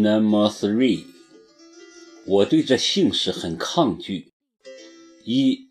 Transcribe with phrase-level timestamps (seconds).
[0.00, 1.06] Number three，
[2.24, 4.32] 我对这姓氏很抗拒。
[5.24, 5.70] 一，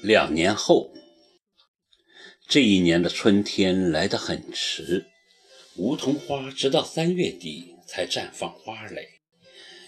[0.00, 0.94] 两年后，
[2.48, 5.04] 这一年的春天来得很迟，
[5.76, 9.20] 梧桐花直到三月底才绽放花蕾。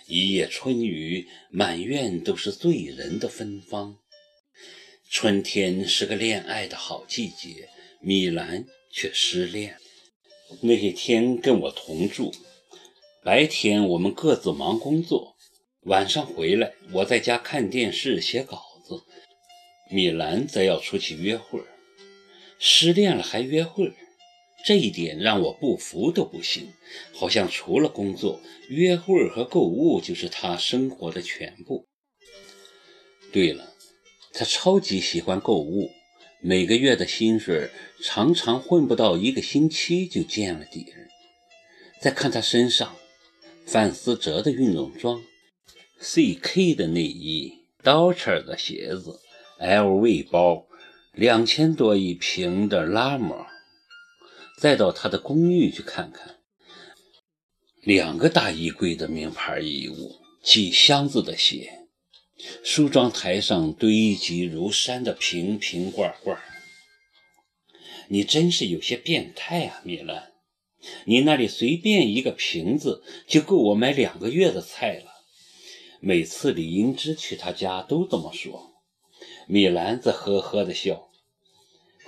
[0.07, 3.99] 一夜春雨，满院都是醉人的芬芳。
[5.11, 7.71] 春天是个恋爱的好季节，
[8.01, 9.77] 米兰却失恋。
[10.63, 12.33] 那些天跟我同住，
[13.23, 15.37] 白天我们各自忙工作，
[15.83, 19.03] 晚上回来我在家看电视写稿子，
[19.91, 21.61] 米兰则要出去约会。
[22.59, 23.93] 失恋了还约会？
[24.65, 26.73] 这一点让我不服都不行，
[27.15, 31.87] 好像除了工作、约会和购物就是他生活的全部。
[33.33, 33.73] 对了，
[34.33, 35.91] 他超级喜欢购物，
[36.41, 41.09] 每个月的薪水常常混不到一个星期就见了底儿。
[42.01, 42.95] 再看他身上，
[43.67, 45.21] 范思哲的运动装
[46.01, 49.19] ，CK 的内衣，Dolce 的鞋子
[49.61, 50.69] ，LV 包，
[51.13, 53.47] 两千多一瓶的拉莫。
[54.61, 56.37] 再到他的公寓去看看，
[57.83, 61.88] 两个大衣柜的名牌衣物，几箱子的鞋，
[62.63, 66.41] 梳妆台上堆积如山的瓶瓶罐罐。
[68.09, 70.33] 你真是有些变态啊，米兰！
[71.05, 75.25] 你那里随便一个瓶子就够我买两个月的菜了。
[76.01, 78.75] 每次李英芝去他家都这么说，
[79.47, 81.11] 米兰则呵呵的笑。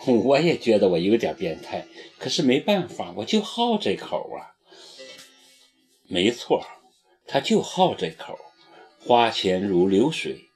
[0.07, 1.87] 我也觉得我有点变态，
[2.19, 4.55] 可是没办法，我就好这口啊。
[6.07, 6.65] 没错，
[7.27, 8.39] 他就好这口，
[9.03, 10.51] 花钱如流水，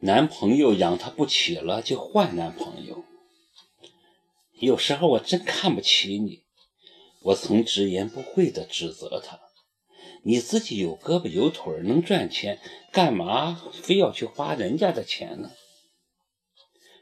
[0.00, 3.04] 男朋友养他不起了就换男朋友。
[4.60, 6.44] 有时候我真看不起你，
[7.22, 9.40] 我曾直言不讳地指责他：
[10.22, 12.60] 你自己有胳膊有腿能赚钱，
[12.92, 15.50] 干嘛非要去花人家的钱呢？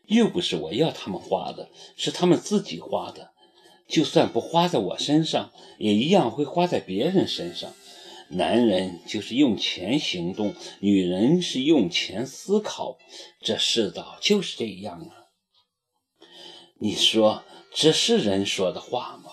[0.07, 3.33] 又不是我要他们花的，是他们自己花的。
[3.87, 7.75] 就算不花在我身上，也一样会花在别人身上。
[8.29, 12.99] 男人就是用钱行动，女人是用钱思考。
[13.41, 15.31] 这世道就是这样啊！
[16.79, 19.31] 你说这是人说的话吗？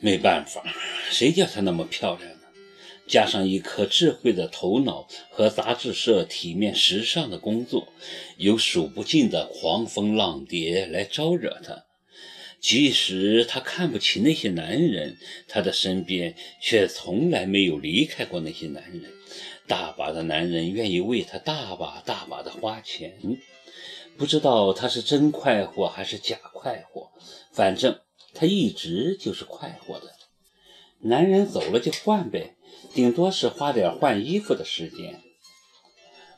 [0.00, 0.62] 没办法，
[1.10, 2.38] 谁叫她那么漂亮呢？
[3.08, 7.88] 加上一颗智慧的头脑和杂志社体面时尚的工作，
[8.36, 11.84] 有数不尽的狂风浪蝶来招惹她。
[12.62, 15.18] 即使他看不起那些男人，
[15.48, 19.12] 他的身边却从来没有离开过那些男人。
[19.66, 23.18] 大把的男人愿意为他大把大把的花钱，
[24.16, 27.10] 不知道他是真快活还是假快活，
[27.50, 27.98] 反正
[28.32, 30.14] 他一直就是快活的。
[31.00, 32.54] 男人走了就换呗。
[32.94, 35.20] 顶多是花点换衣服的时间。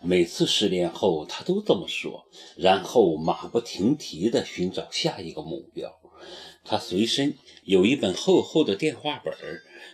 [0.01, 2.27] 每次失恋后，他都这么说，
[2.57, 5.99] 然后马不停蹄地寻找下一个目标。
[6.65, 9.35] 他随身有一本厚厚的电话本，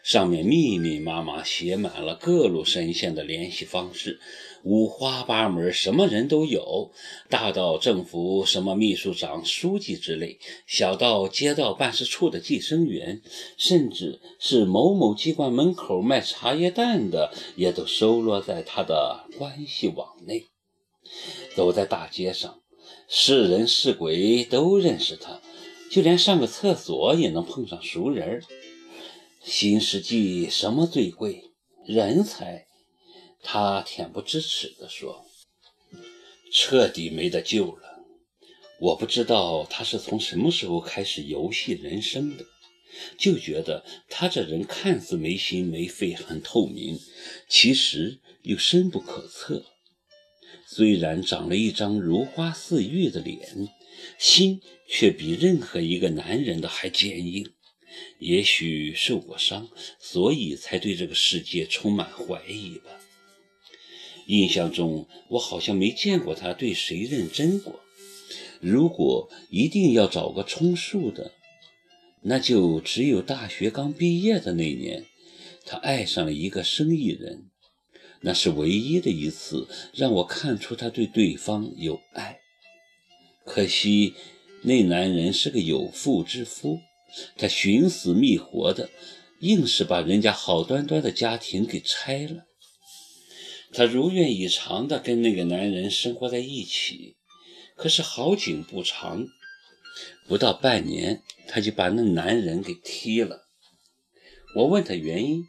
[0.04, 4.20] 上面密密麻麻写满了各路神仙的联系方式。
[4.62, 6.92] 五花八门，什么人都有，
[7.30, 13.22] 大到政府什么秘书长、书记之类，小到街道办事处的计生员，
[13.56, 20.44] 甚至是某某机关门口卖茶叶蛋的，也都收罗在他的关系网内。
[21.56, 22.60] 走在大街上，
[23.08, 25.40] 是人是鬼都认识他，
[25.90, 28.44] 就连上个厕所也能碰上熟人。
[29.42, 31.50] 新世纪什么最贵？
[31.84, 32.66] 人才。
[33.42, 35.24] 他恬不知耻地说
[36.52, 38.04] ：“彻底没得救了。
[38.80, 42.44] 我不知道他是从什么时候开始游戏人生的，
[43.18, 47.00] 就觉得他这人看似没心没肺，很透明，
[47.48, 49.64] 其实又深不可测。
[50.66, 53.68] 虽然长了一张如花似玉的脸，
[54.18, 57.50] 心却比任何一个男人的还坚硬。
[58.18, 59.68] 也许受过伤，
[59.98, 63.00] 所以才对这个世界充满怀疑吧。”
[64.26, 67.80] 印象中，我好像没见过他对谁认真过。
[68.60, 71.32] 如果一定要找个充数的，
[72.22, 75.06] 那就只有大学刚毕业的那年，
[75.64, 77.46] 他爱上了一个生意人。
[78.22, 82.39] 那是唯一的一次让我看出他对对方有爱。
[83.44, 84.14] 可惜
[84.62, 86.80] 那男人是个有妇之夫，
[87.36, 88.90] 他寻死觅活的，
[89.40, 92.44] 硬是把人家好端端的家庭给拆了。
[93.72, 97.16] 她如愿以偿的跟那个男人生活在一起，
[97.76, 99.26] 可是好景不长，
[100.26, 103.42] 不到半年，他就把那男人给踢了。
[104.56, 105.44] 我问他原因，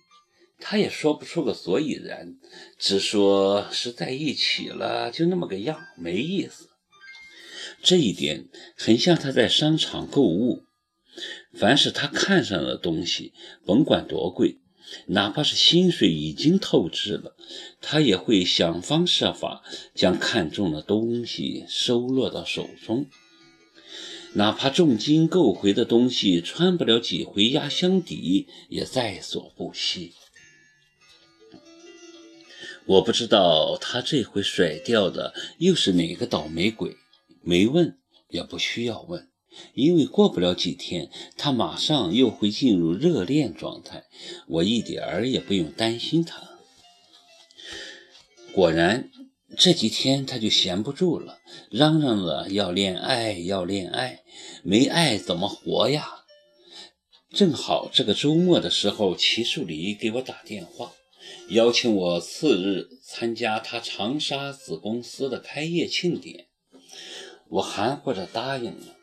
[0.60, 2.36] 他也说不出个所以然，
[2.80, 6.70] 只说是在一起了，就那么个样，没意思。
[7.84, 10.64] 这一点很像他在商场购物，
[11.54, 13.34] 凡是他看上的东西，
[13.66, 14.60] 甭管多贵。
[15.08, 17.36] 哪怕是薪水已经透支了，
[17.80, 19.64] 他也会想方设法
[19.96, 23.06] 将看中的东西收落到手中。
[24.34, 30.14] 哪怕重金购回的东西穿不了几回压箱底，也在所不惜。
[32.86, 36.98] 我不知道他这回甩掉的又是哪个倒霉鬼，
[37.42, 37.98] 没问，
[38.30, 39.30] 也不需要问。
[39.74, 44.06] 因为过不了几天，他马上又会进入热恋状态，
[44.48, 46.52] 我一点儿也不用担心他。
[48.54, 49.10] 果然，
[49.58, 51.40] 这几天他就闲不住了，
[51.70, 54.24] 嚷嚷着要恋爱，要恋爱，
[54.64, 56.08] 没爱怎么活呀？
[57.34, 60.94] 正好这个周末的时候，齐树礼给我打电话，
[61.50, 66.48] 邀请我次日参加他长沙子公司的开业庆典，
[67.52, 68.96] 我含糊着答应了。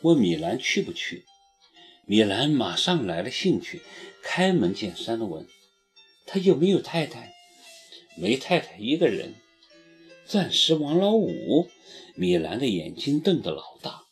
[0.00, 1.26] 问米兰去不去？
[2.06, 3.82] 米兰马上来了兴趣，
[4.22, 5.46] 开门见山的问
[6.26, 7.34] ：“他有没有太太
[8.16, 9.34] ？”“没太太，一个人。
[10.24, 11.68] ”“钻石王老五？”
[12.16, 14.04] 米兰的眼睛瞪得老大，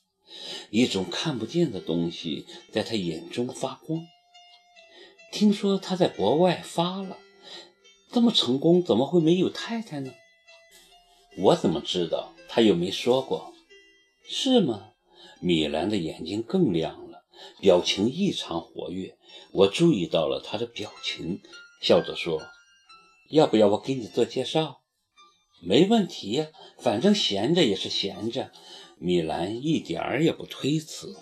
[0.71, 4.07] 一种看不见的东西在他眼中发光。
[5.33, 7.19] 听说他在国外发了，
[8.13, 10.13] 这么成功，怎么会没有太太呢？
[11.39, 12.35] 我怎么知道？
[12.51, 13.53] 他又没说过，
[14.31, 14.91] 是吗？
[15.41, 17.25] 米兰的眼睛更亮了，
[17.63, 19.17] 表情异常活跃。
[19.53, 21.41] 我注意到了他的表情，
[21.81, 22.43] 笑着说
[23.31, 24.83] ：“要不要我给你做介绍
[25.65, 26.49] ？”“没问题呀，
[26.79, 28.53] 反正闲着也是闲着。”
[29.01, 31.17] 米兰一点儿也不推辞。